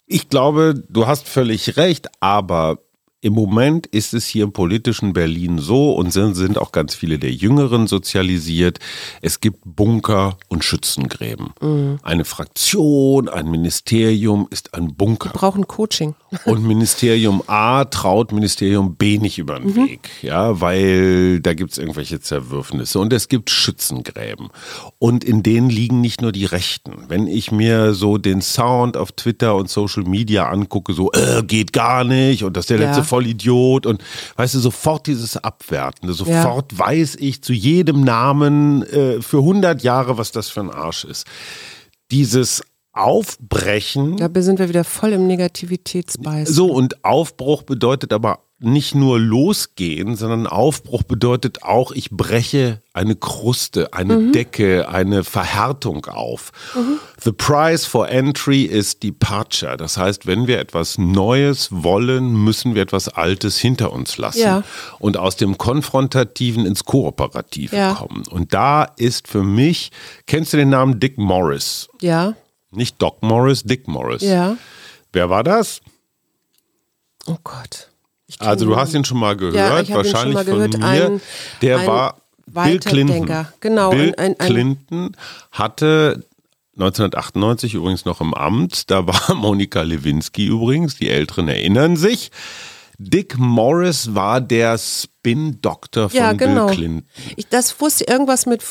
[0.07, 2.79] ich glaube, du hast völlig recht, aber
[3.23, 7.19] im Moment ist es hier im politischen Berlin so und sind, sind auch ganz viele
[7.19, 8.79] der Jüngeren sozialisiert.
[9.23, 11.51] Es gibt Bunker und Schützengräben.
[11.61, 11.99] Mhm.
[12.03, 15.31] Eine Fraktion, ein Ministerium ist ein Bunker.
[15.31, 16.15] Wir brauchen Coaching.
[16.45, 19.89] Und Ministerium A traut Ministerium B nicht über den mhm.
[19.89, 22.99] Weg, ja, weil da gibt es irgendwelche Zerwürfnisse.
[22.99, 24.49] Und es gibt Schützengräben.
[24.99, 27.05] Und in denen liegen nicht nur die Rechten.
[27.09, 31.73] Wenn ich mir so den Sound auf Twitter und Social Media angucke, so, äh, geht
[31.73, 32.89] gar nicht und das ist der ja.
[32.89, 34.03] letzte Vollidiot und
[34.37, 36.79] weißt du, sofort dieses Abwertende, sofort ja.
[36.79, 41.27] weiß ich zu jedem Namen äh, für 100 Jahre, was das für ein Arsch ist.
[42.11, 44.17] Dieses Aufbrechen.
[44.17, 46.49] Da sind wir wieder voll im Negativitätsbeiß.
[46.49, 53.15] So, und Aufbruch bedeutet aber nicht nur losgehen, sondern Aufbruch bedeutet auch, ich breche eine
[53.15, 54.33] Kruste, eine mhm.
[54.33, 56.53] Decke, eine Verhärtung auf.
[56.75, 56.99] Mhm.
[57.23, 59.77] The price for entry is departure.
[59.77, 64.63] Das heißt, wenn wir etwas Neues wollen, müssen wir etwas Altes hinter uns lassen ja.
[65.01, 67.93] und aus dem Konfrontativen ins Kooperative ja.
[67.93, 68.27] kommen.
[68.31, 69.91] Und da ist für mich,
[70.27, 71.89] kennst du den Namen Dick Morris?
[72.01, 72.35] Ja.
[72.71, 74.23] Nicht Doc Morris, Dick Morris.
[74.23, 74.57] Ja.
[75.13, 75.83] Wer war das?
[77.27, 77.91] Oh Gott.
[78.39, 80.73] Also du hast ihn schon mal gehört, ja, wahrscheinlich mal gehört.
[80.73, 81.07] von mir.
[81.07, 81.21] Ein,
[81.63, 83.47] der ein war Bill Clinton.
[83.61, 83.91] Genau.
[83.91, 85.17] Bill ein, ein, Clinton
[85.53, 86.25] hatte
[86.75, 88.91] 1998 übrigens noch im Amt.
[88.91, 90.97] Da war Monika Lewinsky übrigens.
[90.97, 92.31] Die Älteren erinnern sich.
[92.99, 96.67] Dick Morris war der Spin-Doktor von ja, genau.
[96.67, 97.09] Bill Clinton.
[97.37, 98.63] Ich, das wusste irgendwas mit,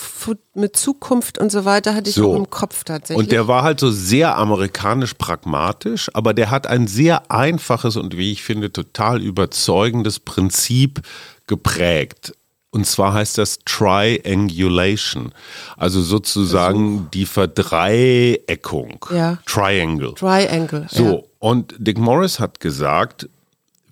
[0.55, 2.31] mit Zukunft und so weiter, hatte ich so.
[2.31, 3.23] auch im Kopf tatsächlich.
[3.23, 8.17] Und der war halt so sehr amerikanisch pragmatisch, aber der hat ein sehr einfaches und
[8.17, 11.01] wie ich finde total überzeugendes Prinzip
[11.45, 12.33] geprägt.
[12.71, 15.31] Und zwar heißt das Triangulation.
[15.77, 17.07] Also sozusagen also.
[17.13, 19.05] die Verdreieckung.
[19.13, 19.37] Ja.
[19.45, 20.13] Triangle.
[20.15, 20.85] Triangle.
[20.89, 21.03] So.
[21.03, 21.19] Ja.
[21.39, 23.29] Und Dick Morris hat gesagt,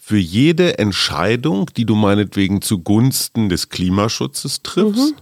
[0.05, 5.21] für jede Entscheidung, die du meinetwegen zugunsten des Klimaschutzes triffst, mhm.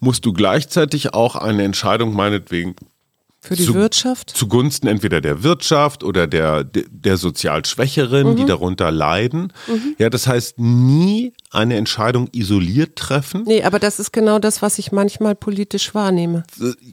[0.00, 2.76] musst du gleichzeitig auch eine Entscheidung meinetwegen
[3.44, 4.30] für die zu, Wirtschaft?
[4.30, 8.36] Zugunsten entweder der Wirtschaft oder der, der sozial Schwächeren, mhm.
[8.36, 9.52] die darunter leiden.
[9.66, 9.96] Mhm.
[9.98, 13.42] Ja, das heißt, nie eine Entscheidung isoliert treffen.
[13.44, 16.44] Nee, aber das ist genau das, was ich manchmal politisch wahrnehme.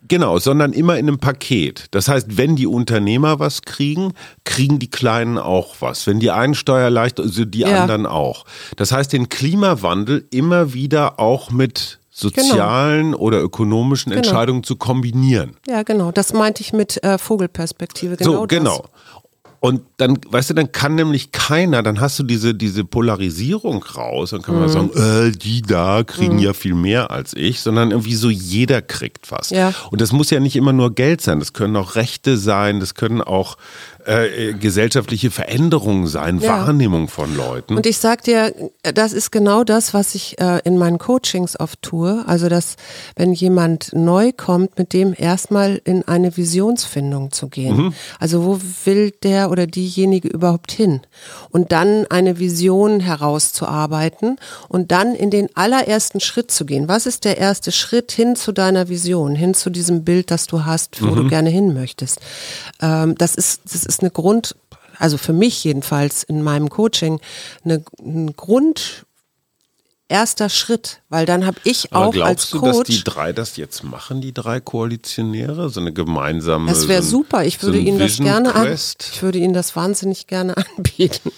[0.07, 1.85] Genau, sondern immer in einem Paket.
[1.91, 6.07] Das heißt, wenn die Unternehmer was kriegen, kriegen die Kleinen auch was.
[6.07, 7.81] Wenn die einen Steuer leicht, also die ja.
[7.81, 8.45] anderen auch.
[8.75, 13.17] Das heißt, den Klimawandel immer wieder auch mit sozialen genau.
[13.17, 14.23] oder ökonomischen genau.
[14.23, 15.55] Entscheidungen zu kombinieren.
[15.67, 16.11] Ja, genau.
[16.11, 18.17] Das meinte ich mit äh, Vogelperspektive.
[18.17, 18.77] Genau so, genau.
[18.77, 18.89] Das.
[19.61, 24.29] Und dann, weißt du, dann kann nämlich keiner, dann hast du diese, diese Polarisierung raus,
[24.29, 24.69] dann kann man mhm.
[24.69, 26.39] sagen, äh, die da kriegen mhm.
[26.39, 29.49] ja viel mehr als ich, sondern irgendwie so jeder kriegt was.
[29.49, 29.73] Ja.
[29.91, 32.95] Und das muss ja nicht immer nur Geld sein, das können auch Rechte sein, das
[32.95, 33.57] können auch
[34.09, 36.65] äh, gesellschaftliche Veränderungen sein, ja.
[36.65, 37.77] Wahrnehmung von Leuten.
[37.77, 41.79] Und ich sag dir, das ist genau das, was ich äh, in meinen Coachings oft
[41.83, 42.23] tue.
[42.25, 42.75] Also, dass
[43.15, 47.77] wenn jemand neu kommt, mit dem erstmal in eine Visionsfindung zu gehen.
[47.77, 47.93] Mhm.
[48.19, 51.01] Also, wo will der oder diejenige überhaupt hin?
[51.51, 54.37] Und dann eine Vision herauszuarbeiten
[54.69, 56.87] und dann in den allerersten Schritt zu gehen.
[56.87, 60.65] Was ist der erste Schritt hin zu deiner Vision, hin zu diesem Bild, das du
[60.65, 61.15] hast, wo mhm.
[61.15, 62.19] du gerne hin möchtest?
[62.81, 64.55] Ähm, das ist, das ist eine Grund,
[64.97, 67.19] also für mich jedenfalls in meinem Coaching,
[67.63, 69.05] eine, eine Grund,
[70.11, 72.77] erster Schritt, weil dann habe ich Aber auch glaubst als du, Coach.
[72.77, 75.69] dass die drei das jetzt machen, die drei Koalitionäre?
[75.69, 76.67] So eine gemeinsame.
[76.67, 77.45] das wäre so ein- super.
[77.45, 80.55] Ich so würde ein Ihnen das Vision gerne an, ich würde Ihnen das wahnsinnig gerne
[80.77, 81.31] anbieten.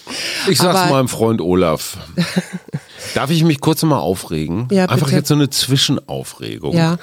[0.48, 1.98] Ich sag's Aber- meinem Freund Olaf.
[3.14, 4.70] Darf ich mich kurz mal aufregen?
[4.72, 5.18] Ja, Einfach bitte.
[5.18, 6.74] jetzt so eine Zwischenaufregung.
[6.76, 6.98] Ja.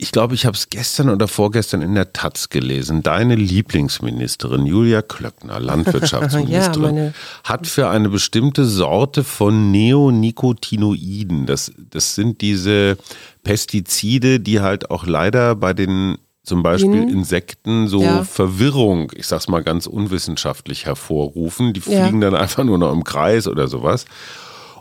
[0.00, 3.02] Ich glaube, ich habe es gestern oder vorgestern in der Taz gelesen.
[3.02, 12.14] Deine Lieblingsministerin Julia Klöckner, Landwirtschaftsministerin, Ja, hat für eine bestimmte Sorte von Neonicotinoiden, das, das
[12.14, 12.96] sind diese
[13.42, 17.02] Pestizide, die halt auch leider bei den zum Beispiel?
[17.02, 18.22] Insekten so Ja.
[18.24, 21.74] Verwirrung, ich sag's mal ganz unwissenschaftlich hervorrufen.
[21.74, 22.04] Die Ja.
[22.04, 24.06] fliegen dann einfach nur noch im Kreis oder sowas.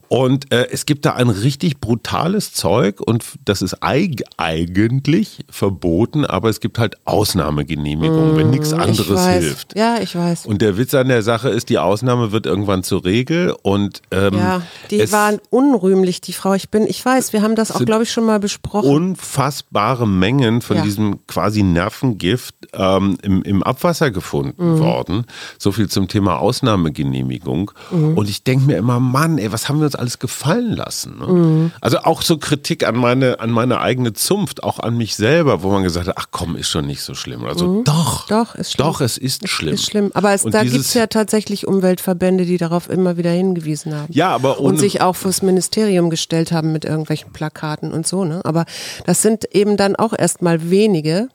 [0.09, 6.25] Und äh, es gibt da ein richtig brutales Zeug und das ist eig eigentlich verboten,
[6.25, 9.75] aber es gibt halt Ausnahmegenehmigungen, wenn nichts ich anderes hilft.
[9.77, 10.45] Ja, ich weiß.
[10.45, 14.33] Und der Witz an der Sache ist, die Ausnahme wird irgendwann zur Regel und ähm,
[14.35, 16.53] ja, die waren unrühmlich, die Frau.
[16.53, 18.89] Ich bin, ich weiß, wir haben das auch, glaube ich, schon mal besprochen.
[18.89, 20.83] unfassbare Mengen von Ja.
[20.83, 24.79] diesem quasi Nervengift ähm, im, im Abwasser gefunden Mhm.
[24.79, 25.25] worden.
[25.59, 27.71] So viel zum Thema Ausnahmegenehmigung.
[27.91, 28.17] Mhm.
[28.17, 31.17] Und ich denke mir immer, Mann, ey, was haben wir uns alles gefallen lassen?
[31.19, 31.27] Ne?
[31.27, 31.71] Mhm.
[31.81, 35.71] Also auch so Kritik an meine, an meine eigene Zunft, auch an mich selber, wo
[35.71, 37.45] man gesagt hat, ach komm, ist schon nicht so schlimm.
[37.45, 38.29] Also doch, Mhm.
[38.29, 38.85] Doch, ist schlimm.
[38.87, 39.73] doch, es ist schlimm.
[39.73, 40.11] Ist schlimm.
[40.13, 44.11] Aber es, da gibt es ja tatsächlich Umweltverbände, die darauf immer wieder hingewiesen haben.
[44.13, 48.23] Ja, aber ohne, und sich auch fürs Ministerium gestellt haben mit irgendwelchen Plakaten und so.
[48.25, 48.41] Ne?
[48.43, 48.65] Aber
[49.05, 51.29] das sind eben dann auch erstmal wenige.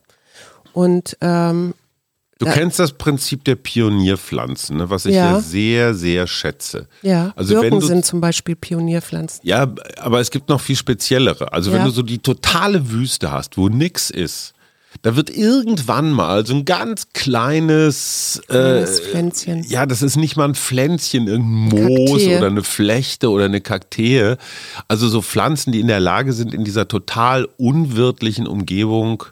[0.73, 1.73] Und ähm,
[2.43, 5.33] Du kennst das Prinzip der Pionierpflanzen, ne, was ich ja.
[5.33, 5.39] Ja.
[5.39, 6.87] sehr, sehr schätze.
[7.01, 9.41] ja, Also wenn Birken du sind zum Beispiel Pionierpflanzen.
[9.43, 11.51] Ja, aber es gibt noch viel speziellere.
[11.53, 11.85] Also wenn Ja.
[11.85, 14.53] du so die totale Wüste hast, wo nix ist,
[15.01, 19.63] da wird irgendwann mal so ein ganz kleines, Kleines äh, Pflänzchen.
[19.67, 22.37] ja, das ist nicht mal ein Pflänzchen, irgendein Moos Kaktee.
[22.37, 24.35] oder eine Flechte oder eine Kaktee.
[24.87, 29.23] Also so Pflanzen, die in der Lage sind, in dieser total unwirtlichen Umgebung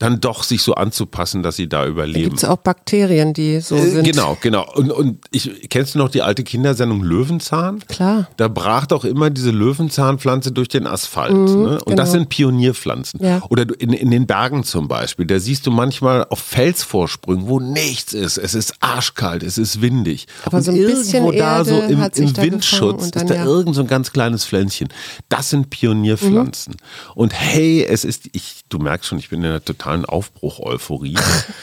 [0.00, 2.24] dann doch sich so anzupassen, dass sie da Da überleben.
[2.30, 4.04] gibt es auch Bakterien, die so Äh, sind.
[4.04, 4.66] Genau, genau.
[4.74, 7.80] Und, und ich, kennst du noch die alte Kindersendung Löwenzahn?
[7.86, 8.28] Klar.
[8.36, 11.32] Da brach doch immer diese Löwenzahnpflanze durch den Asphalt.
[11.32, 11.78] ne?
[11.84, 12.18] Und das genau.
[12.18, 13.20] sind Pionierpflanzen.
[13.22, 13.42] Ja.
[13.50, 18.12] Oder in, in den Bergen zum Beispiel, da siehst du manchmal auf Felsvorsprüngen, wo nichts
[18.14, 18.38] ist.
[18.38, 20.26] Es ist arschkalt, es ist windig.
[20.44, 23.34] Aber und so ein bisschen irgendwo da so im, im da Windschutz dann, ist da
[23.36, 23.44] ja.
[23.44, 24.88] irgend so ein ganz kleines Pflänzchen.
[25.28, 26.74] Das sind Pionierpflanzen.
[26.74, 27.12] Mhm.
[27.14, 31.16] Und hey, es ist, ich, du merkst schon, ich bin in einer totalen Aufbruch-Euphorie.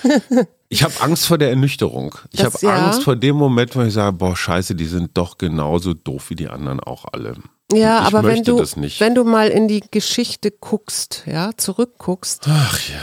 [0.69, 2.13] Ich habe Angst vor der Ernüchterung.
[2.33, 2.87] Ich habe ja.
[2.87, 6.35] Angst vor dem Moment, wo ich sage, boah, scheiße, die sind doch genauso doof wie
[6.35, 7.37] die anderen auch alle.
[7.71, 8.99] Ja, aber wenn du, das nicht.
[8.99, 12.99] wenn du mal in die Geschichte guckst, ja, zurückguckst, Ach ja.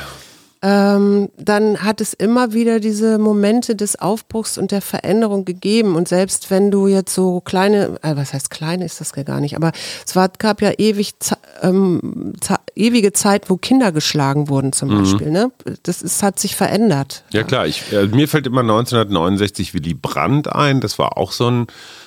[0.66, 5.94] Ähm, dann hat es immer wieder diese Momente des Aufbruchs und der Veränderung gegeben.
[5.94, 9.40] Und selbst wenn du jetzt so kleine, äh, was heißt kleine ist das ja gar
[9.40, 9.72] nicht, aber
[10.06, 11.12] es war, gab ja ewig,
[11.60, 12.32] ähm,
[12.74, 14.98] ewige Zeit, wo Kinder geschlagen wurden zum Mhm.
[15.00, 15.30] Beispiel.
[15.30, 15.52] Ne?
[15.82, 17.24] Das ist, hat sich verändert.
[17.30, 20.80] Ja klar, ich, äh, mir fällt immer 1969 Willy Brandt ein.
[20.80, 21.66] Das war auch so ein,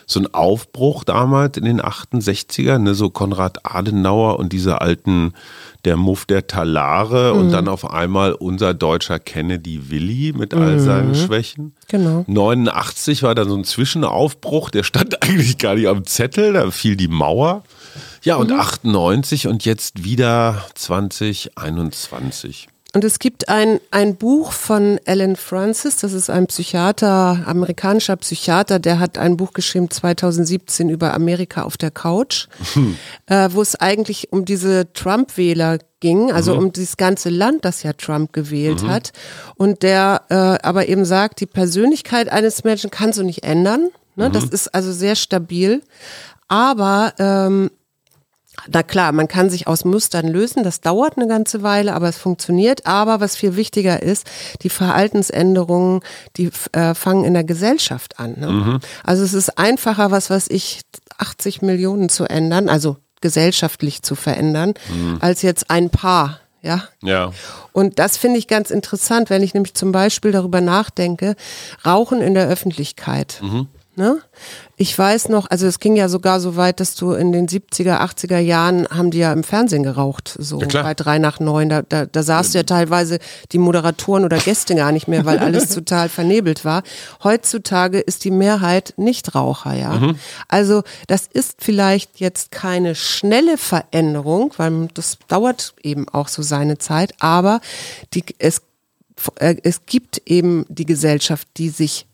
[0.10, 2.96] so ein Aufbruch damals in den 68ern, ne?
[2.96, 5.34] so Konrad Adenauer und diese alten,
[5.84, 7.40] der Muff der Talare Mhm.
[7.42, 11.74] und dann auf einmal unser deutscher Kennedy Willy mit all seinen Schwächen.
[11.90, 12.24] Genau.
[12.28, 16.96] 89 war dann so ein Zwischenaufbruch, der stand eigentlich gar nicht am Zettel, da fiel
[16.96, 17.64] die Mauer.
[18.24, 22.68] Ja, und 98 und jetzt wieder 2021.
[22.94, 28.80] Und es gibt ein, ein Buch von Alan Francis, das ist ein Psychiater, amerikanischer Psychiater,
[28.80, 32.48] der hat ein Buch geschrieben 2017 über Amerika auf der Couch,
[33.28, 37.94] äh, wo es eigentlich um diese Trump-Wähler ging, also um dieses ganze Land, das ja
[37.94, 39.12] Trump gewählt hat.
[39.56, 43.90] Und der äh, aber eben sagt, die Persönlichkeit eines Menschen kannst du nicht ändern.
[44.16, 44.30] Ne?
[44.30, 45.82] Das ist also sehr stabil.
[46.48, 47.72] Aber ähm,
[48.70, 52.18] na klar, man kann sich aus Mustern lösen, das dauert eine ganze Weile, aber es
[52.18, 52.86] funktioniert.
[52.86, 54.26] Aber was viel wichtiger ist,
[54.64, 56.02] die Verhaltensänderungen,
[56.38, 58.36] die äh, fangen in der Gesellschaft an.
[58.38, 58.80] Ne?
[59.04, 60.82] Also es ist einfacher, was weiß ich,
[61.18, 64.74] 80 Millionen zu ändern, also gesellschaftlich zu verändern,
[65.20, 66.40] als jetzt ein Paar.
[66.62, 67.32] Ja, Ja.
[67.72, 71.36] und das finde ich ganz interessant, wenn ich nämlich zum Beispiel darüber nachdenke,
[71.86, 73.42] Rauchen in der Öffentlichkeit.
[73.98, 74.22] Ne?
[74.76, 78.00] Ich weiß noch, also es ging ja sogar so weit, dass du in den 70er,
[78.00, 81.68] 80er Jahren haben die ja im Fernsehen geraucht, so Ja, bei drei nach neun.
[81.70, 83.18] Da, da, da saß ja teilweise
[83.52, 86.84] die Moderatoren oder Gäste gar nicht mehr, weil alles total vernebelt war.
[87.24, 90.14] Heutzutage ist die Mehrheit Nichtraucher, ja.
[90.48, 96.78] Also das ist vielleicht jetzt keine schnelle Veränderung, weil das dauert eben auch so seine
[96.78, 97.62] Zeit, aber
[98.14, 98.62] die, es,
[99.40, 102.06] äh, es gibt eben die Gesellschaft, die sich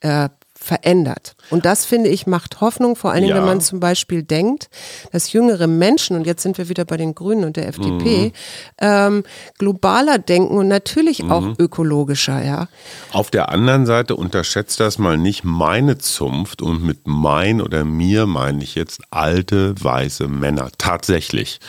[0.00, 0.28] äh,
[0.68, 1.34] verändert.
[1.48, 3.40] Und das finde ich macht Hoffnung, vor allen Dingen, ja.
[3.40, 4.68] wenn man zum Beispiel denkt,
[5.12, 8.32] dass jüngere Menschen, und jetzt sind wir wieder bei den Grünen und der FDP, mhm.
[8.78, 9.24] ähm,
[9.58, 11.32] globaler denken und natürlich mhm.
[11.32, 12.68] auch ökologischer, ja.
[13.12, 18.26] Auf der anderen Seite unterschätzt das mal nicht meine Zunft und mit mein oder mir
[18.26, 20.68] meine ich jetzt alte weiße Männer.
[20.76, 21.60] Tatsächlich.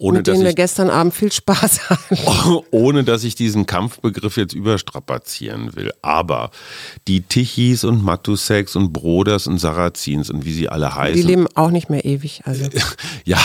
[0.00, 2.16] Ohne, mit denen wir gestern Abend viel Spaß hatten.
[2.70, 5.92] Ohne dass ich diesen Kampfbegriff jetzt überstrapazieren will.
[6.00, 6.50] Aber
[7.06, 11.20] die Tichys und Matuseks und Broders und Sarazins und wie sie alle heißen.
[11.20, 12.42] Die leben auch nicht mehr ewig.
[12.44, 12.64] Also.
[13.24, 13.38] Ja,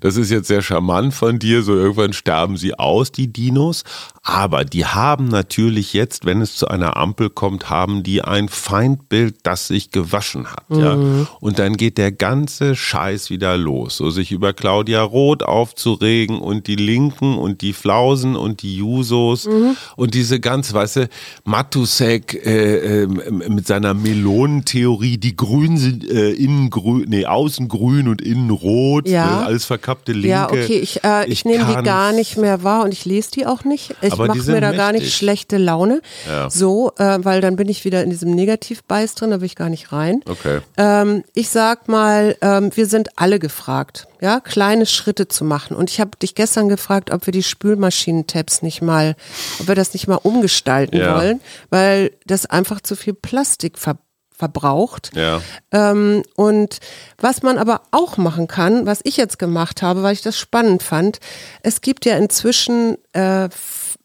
[0.00, 1.62] das ist jetzt sehr charmant von dir.
[1.62, 3.82] So irgendwann sterben sie aus, die Dinos.
[4.22, 9.36] Aber die haben natürlich jetzt, wenn es zu einer Ampel kommt, haben die ein Feindbild,
[9.42, 10.68] das sich gewaschen hat.
[10.68, 10.80] Mhm.
[10.80, 10.98] Ja?
[11.40, 13.96] Und dann geht der ganze Scheiß wieder los.
[13.96, 19.46] So sich über Claudia Roth aufzuregen und die Linken und die Flausen und die Jusos
[19.46, 19.76] mhm.
[19.96, 21.08] und diese ganz, weißt du,
[21.44, 28.08] Matusek äh, äh, mit seiner Melonentheorie, die Grünen sind äh, innen grün, nee, außen grün
[28.08, 29.42] und innen rot, ja.
[29.42, 30.28] äh, alles verkappte Linke.
[30.28, 33.30] Ja, okay, ich, äh, ich, ich nehme die gar nicht mehr wahr und ich lese
[33.32, 33.94] die auch nicht.
[34.12, 34.76] Ich mache mir da mächtig.
[34.76, 36.00] gar nicht schlechte Laune.
[36.28, 36.50] Ja.
[36.50, 39.68] So, äh, weil dann bin ich wieder in diesem Negativbeiß drin, da will ich gar
[39.68, 40.22] nicht rein.
[40.28, 40.60] Okay.
[40.76, 45.76] Ähm, ich sag mal, ähm, wir sind alle gefragt ja, kleine Schritte zu machen.
[45.76, 49.16] Und ich habe dich gestern gefragt, ob wir die Spülmaschinentabs nicht mal,
[49.60, 51.16] ob wir das nicht mal umgestalten ja.
[51.16, 51.40] wollen,
[51.70, 53.96] weil das einfach zu viel Plastik ver
[54.38, 55.10] verbraucht.
[55.16, 55.42] Ja.
[55.72, 56.78] Ähm, und
[57.20, 60.84] was man aber auch machen kann, was ich jetzt gemacht habe, weil ich das spannend
[60.84, 61.18] fand,
[61.64, 63.48] es gibt ja inzwischen äh,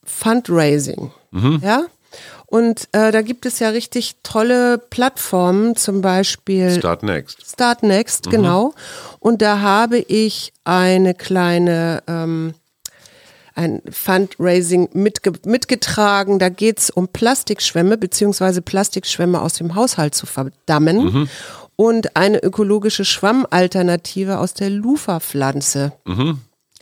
[0.05, 1.11] Fundraising.
[1.31, 1.61] Mhm.
[1.63, 1.85] Ja.
[2.53, 7.51] Und äh, da gibt es ja richtig tolle Plattformen, zum Beispiel Start Next.
[7.51, 8.29] Start Next, mhm.
[8.29, 8.73] genau.
[9.19, 12.53] Und da habe ich eine kleine ähm,
[13.55, 16.37] ein Fundraising mitge mitgetragen.
[16.37, 21.05] Da geht es um Plastikschwämme beziehungsweise Plastikschwämme aus dem Haushalt zu verdammen.
[21.05, 21.29] Mhm.
[21.75, 25.93] Und eine ökologische Schwammalternative aus der Luferpflanze.
[26.05, 26.39] Mhm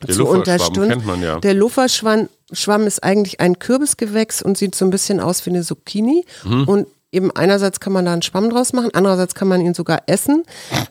[0.07, 0.89] der zu unterstützen.
[0.89, 1.39] Kennt man ja.
[1.39, 5.63] Der Lufferschwamm Schwamm ist eigentlich ein Kürbisgewächs und sieht so ein bisschen aus wie eine
[5.63, 6.25] Zucchini.
[6.43, 6.63] Mhm.
[6.67, 10.03] Und eben einerseits kann man da einen Schwamm draus machen, andererseits kann man ihn sogar
[10.07, 10.43] essen.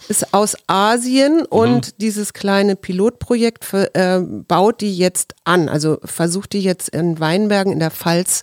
[0.08, 1.46] Ist aus Asien mhm.
[1.48, 5.68] und dieses kleine Pilotprojekt für, äh, baut die jetzt an.
[5.68, 8.42] Also versucht die jetzt in Weinbergen in der Pfalz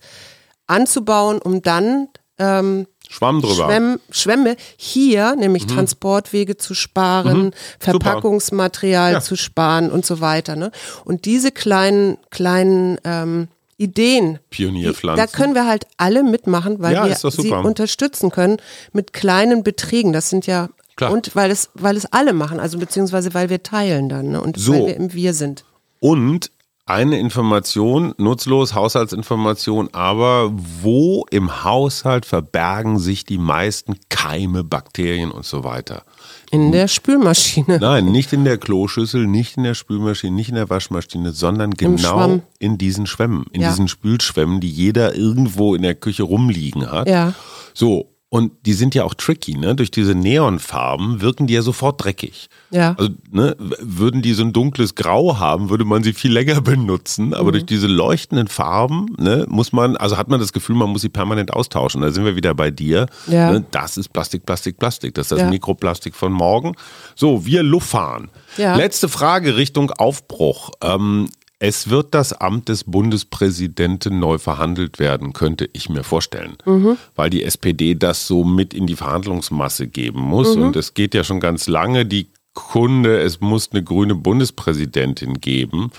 [0.67, 3.65] anzubauen, um dann ähm, Schwamm drüber.
[3.65, 5.75] Schwemm, Schwämme hier, nämlich mhm.
[5.75, 7.51] Transportwege zu sparen, mhm.
[7.79, 9.21] Verpackungsmaterial ja.
[9.21, 10.55] zu sparen und so weiter.
[10.55, 10.71] Ne?
[11.05, 15.25] Und diese kleinen, kleinen ähm, Ideen, Pionierpflanzen.
[15.25, 18.57] da können wir halt alle mitmachen, weil ja, wir sie unterstützen können
[18.91, 20.13] mit kleinen Beträgen.
[20.13, 21.11] Das sind ja Klar.
[21.11, 24.41] und weil es, weil es alle machen, also beziehungsweise weil wir teilen dann ne?
[24.41, 24.73] und so.
[24.73, 25.63] weil wir im Wir sind.
[25.99, 26.51] Und
[26.87, 35.45] eine Information, nutzlos, Haushaltsinformation, aber wo im Haushalt verbergen sich die meisten Keime, Bakterien und
[35.45, 36.03] so weiter?
[36.49, 37.77] In der Spülmaschine.
[37.79, 42.39] Nein, nicht in der Kloschüssel, nicht in der Spülmaschine, nicht in der Waschmaschine, sondern genau
[42.57, 43.69] in diesen Schwämmen, in ja.
[43.69, 47.09] diesen Spülschwämmen, die jeder irgendwo in der Küche rumliegen hat.
[47.09, 47.33] Ja.
[47.73, 49.73] So, und die sind ja auch tricky, ne?
[49.73, 52.49] Durch diese Neonfarben wirken die ja sofort dreckig.
[52.71, 52.93] Ja.
[52.97, 57.33] Also, ne, würden die so ein dunkles Grau haben, würde man sie viel länger benutzen.
[57.33, 57.51] Aber mhm.
[57.53, 61.09] durch diese leuchtenden Farben, ne, muss man, also hat man das Gefühl, man muss sie
[61.09, 62.01] permanent austauschen.
[62.01, 63.05] Da sind wir wieder bei dir.
[63.27, 63.51] Ja.
[63.51, 63.65] Ne?
[63.71, 65.13] Das ist Plastik, Plastik, Plastik.
[65.13, 65.49] Das ist das ja.
[65.49, 66.73] Mikroplastik von morgen.
[67.15, 68.29] So, wir Luftfahren.
[68.57, 68.75] Ja.
[68.75, 70.71] Letzte Frage Richtung Aufbruch.
[70.81, 76.97] Ähm, es wird das Amt des Bundespräsidenten neu verhandelt werden, könnte ich mir vorstellen, mhm.
[77.15, 80.55] weil die SPD das so mit in die Verhandlungsmasse geben muss.
[80.55, 80.63] Mhm.
[80.63, 85.91] Und es geht ja schon ganz lange die Kunde, es muss eine grüne Bundespräsidentin geben.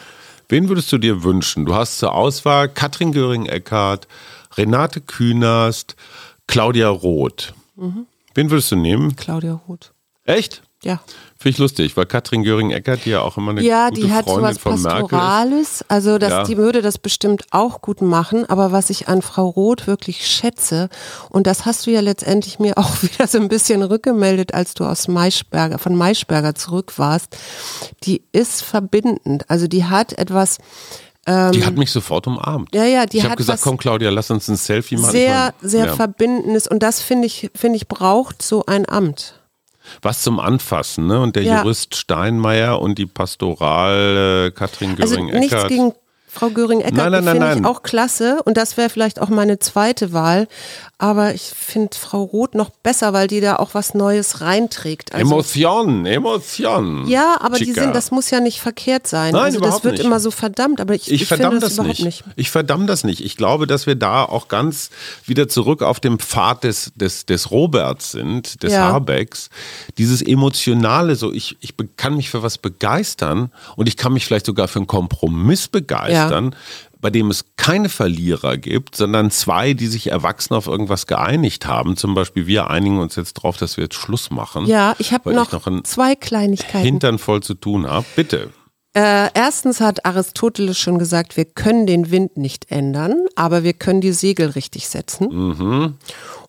[0.49, 1.65] Wen würdest du dir wünschen?
[1.65, 4.09] Du hast zur Auswahl Katrin Göring-Eckardt,
[4.57, 5.97] Renate Künast,
[6.47, 7.53] Claudia Roth.
[7.77, 8.07] Mhm.
[8.35, 9.17] Wen würdest du nehmen?
[9.17, 9.93] Claudia Roth.
[10.25, 10.63] Echt?
[10.83, 11.01] Ja.
[11.41, 14.25] Finde ich lustig, weil Katrin Göring-Eckert, die ja auch immer eine ja, gute die hat
[14.25, 16.43] Freundin sowas von Pastorales, also das, ja.
[16.43, 20.89] die würde das bestimmt auch gut machen, aber was ich an Frau Roth wirklich schätze,
[21.31, 24.85] und das hast du ja letztendlich mir auch wieder so ein bisschen rückgemeldet, als du
[24.85, 27.37] aus Maischberger, von Maischberger zurück warst,
[28.03, 30.59] die ist verbindend, also die hat etwas,
[31.25, 32.75] ähm, die hat mich sofort umarmt.
[32.75, 35.13] Ja, ja, die ich habe gesagt, komm Claudia, lass uns ein Selfie machen.
[35.13, 35.95] Sehr, sehr ja.
[35.95, 39.38] verbindendes und das finde ich, finde ich braucht so ein Amt
[40.03, 41.21] was zum Anfassen, ne?
[41.21, 41.59] Und der ja.
[41.59, 45.53] Jurist Steinmeier und die Pastoral äh, Katrin Göring-Eckert.
[45.53, 45.93] Also nichts gegen
[46.31, 50.47] Frau Göring-Eckert finde ich auch klasse und das wäre vielleicht auch meine zweite Wahl.
[51.01, 55.15] Aber ich finde Frau Roth noch besser, weil die da auch was Neues reinträgt.
[55.15, 57.07] Also, Emotionen, Emotionen.
[57.07, 59.33] Ja, aber die sind, das muss ja nicht verkehrt sein.
[59.33, 60.05] Nein, also das wird nicht.
[60.05, 62.27] immer so verdammt, aber ich, ich, ich verdamm finde das, das überhaupt nicht.
[62.27, 62.37] nicht.
[62.37, 63.25] Ich verdamm das nicht.
[63.25, 64.91] Ich glaube, dass wir da auch ganz
[65.25, 68.93] wieder zurück auf dem Pfad des, des, des Roberts sind, des Ja.
[68.93, 69.51] Habecks.
[69.99, 74.47] Dieses Emotionale, so ich, ich kann mich für was begeistern und ich kann mich vielleicht
[74.47, 76.28] sogar für einen Kompromiss begeistern.
[77.01, 81.97] Bei dem es keine Verlierer gibt, sondern zwei, die sich erwachsen auf irgendwas geeinigt haben.
[81.97, 84.67] Zum Beispiel wir einigen uns jetzt drauf, dass wir jetzt Schluss machen.
[84.67, 86.85] Ja, ich habe noch, ich noch zwei Kleinigkeiten.
[86.85, 88.07] Hintern voll zu tun habe.
[88.17, 88.51] Bitte.
[88.95, 94.01] Äh, erstens hat Aristoteles schon gesagt, wir können den Wind nicht ändern, aber wir können
[94.01, 95.29] die Segel richtig setzen.
[95.29, 95.95] Mhm.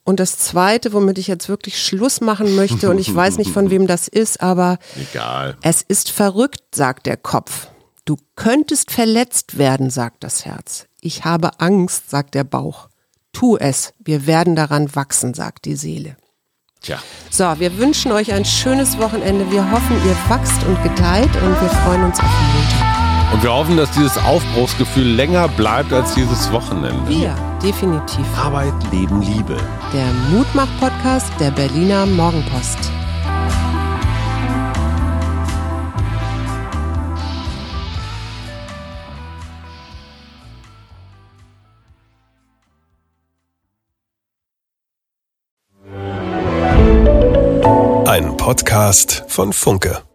[0.03, 3.69] Und das Zweite, womit ich jetzt wirklich Schluss machen möchte, und ich weiß nicht, von
[3.71, 5.57] wem das ist, aber Egal.
[5.61, 7.67] es ist verrückt, sagt der Kopf.
[8.09, 10.87] Du könntest verletzt werden, sagt das Herz.
[10.99, 12.89] Ich habe Angst, sagt der Bauch.
[13.33, 16.17] Tu es, wir werden daran wachsen, sagt die Seele.
[16.81, 16.97] Tja.
[17.29, 19.51] So, wir wünschen euch ein schönes Wochenende.
[19.51, 23.33] Wir hoffen, ihr wachst und gedeiht und wir freuen uns auf Montag.
[23.33, 27.13] Und wir hoffen, dass dieses Aufbruchsgefühl länger bleibt als dieses Wochenende.
[27.13, 28.25] Ja, definitiv.
[28.35, 29.55] Arbeit, Leben, Liebe.
[29.93, 32.91] Der Mutmach-Podcast der Berliner Morgenpost.
[48.49, 50.08] Podcast von Funke.